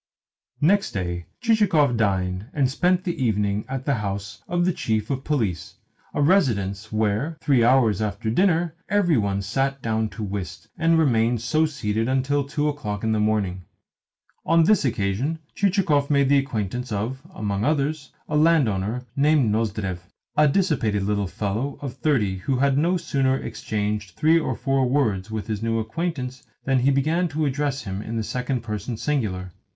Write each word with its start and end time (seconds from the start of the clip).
Next 0.61 0.93
day 0.93 1.27
Chichikov 1.41 1.95
dined 1.95 2.47
and 2.53 2.71
spent 2.71 3.03
the 3.03 3.23
evening 3.23 3.65
at 3.69 3.85
the 3.85 3.93
house 3.93 4.41
of 4.47 4.65
the 4.65 4.73
Chief 4.73 5.11
of 5.11 5.23
Police 5.23 5.75
a 6.15 6.23
residence 6.23 6.91
where, 6.91 7.37
three 7.39 7.63
hours 7.63 8.01
after 8.01 8.31
dinner, 8.31 8.73
every 8.89 9.15
one 9.19 9.43
sat 9.43 9.79
down 9.83 10.09
to 10.09 10.23
whist, 10.23 10.67
and 10.75 10.97
remained 10.97 11.39
so 11.43 11.67
seated 11.67 12.07
until 12.07 12.43
two 12.43 12.67
o'clock 12.67 13.03
in 13.03 13.11
the 13.11 13.19
morning. 13.19 13.65
On 14.43 14.63
this 14.63 14.83
occasion 14.85 15.37
Chichikov 15.53 16.09
made 16.09 16.29
the 16.29 16.39
acquaintance 16.39 16.91
of, 16.91 17.21
among 17.31 17.63
others, 17.63 18.11
a 18.27 18.35
landowner 18.35 19.05
named 19.15 19.51
Nozdrev 19.51 19.99
a 20.35 20.47
dissipated 20.47 21.03
little 21.03 21.27
fellow 21.27 21.77
of 21.79 21.93
thirty 21.93 22.37
who 22.37 22.57
had 22.57 22.75
no 22.75 22.97
sooner 22.97 23.37
exchanged 23.37 24.15
three 24.17 24.39
or 24.39 24.55
four 24.55 24.89
words 24.89 25.29
with 25.29 25.45
his 25.45 25.61
new 25.61 25.77
acquaintance 25.77 26.41
than 26.63 26.79
he 26.79 26.89
began 26.89 27.27
to 27.27 27.45
address 27.45 27.83
him 27.83 28.01
in 28.01 28.17
the 28.17 28.23
second 28.23 28.61
person 28.61 28.97
singular. 28.97 29.51